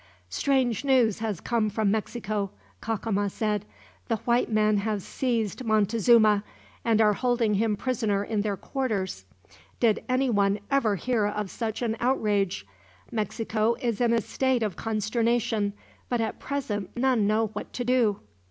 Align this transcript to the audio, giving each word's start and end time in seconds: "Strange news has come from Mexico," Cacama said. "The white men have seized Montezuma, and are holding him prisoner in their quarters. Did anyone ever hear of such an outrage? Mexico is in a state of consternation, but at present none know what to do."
"Strange 0.29 0.83
news 0.83 1.19
has 1.19 1.39
come 1.39 1.69
from 1.69 1.91
Mexico," 1.91 2.49
Cacama 2.81 3.29
said. 3.29 3.65
"The 4.07 4.15
white 4.25 4.51
men 4.51 4.77
have 4.77 5.03
seized 5.03 5.63
Montezuma, 5.63 6.43
and 6.83 6.99
are 6.99 7.13
holding 7.13 7.53
him 7.53 7.77
prisoner 7.77 8.23
in 8.23 8.41
their 8.41 8.57
quarters. 8.57 9.25
Did 9.79 10.03
anyone 10.09 10.59
ever 10.71 10.95
hear 10.95 11.27
of 11.27 11.51
such 11.51 11.83
an 11.83 11.97
outrage? 11.99 12.65
Mexico 13.11 13.75
is 13.79 14.01
in 14.01 14.11
a 14.11 14.21
state 14.21 14.63
of 14.63 14.75
consternation, 14.75 15.73
but 16.09 16.19
at 16.19 16.39
present 16.39 16.97
none 16.97 17.27
know 17.27 17.51
what 17.53 17.71
to 17.73 17.83
do." 17.83 18.21